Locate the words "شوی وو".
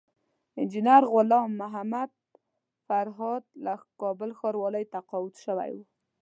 5.43-5.83